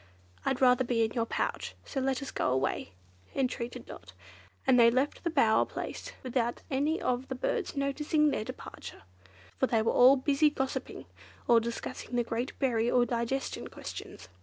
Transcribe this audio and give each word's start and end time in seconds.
"I'd 0.43 0.61
rather 0.61 0.83
be 0.83 1.05
in 1.05 1.11
your 1.11 1.27
pouch, 1.27 1.75
so 1.85 1.99
let 1.99 2.23
us 2.23 2.31
go 2.31 2.49
away," 2.51 2.93
entreated 3.35 3.85
Dot; 3.85 4.13
and 4.65 4.79
they 4.79 4.89
left 4.89 5.23
the 5.23 5.29
bower 5.29 5.63
place 5.63 6.11
without 6.23 6.63
any 6.71 6.99
of 6.99 7.27
the 7.27 7.35
birds 7.35 7.77
noticing 7.77 8.31
their 8.31 8.43
departure, 8.43 9.03
for 9.59 9.67
they 9.67 9.83
were 9.83 9.91
all 9.93 10.15
busy 10.15 10.49
gossiping, 10.49 11.05
or 11.47 11.59
discussing 11.59 12.15
the 12.15 12.23
great 12.23 12.57
berry 12.57 12.89
or 12.89 13.05
digestion 13.05 13.67
questions. 13.67 14.27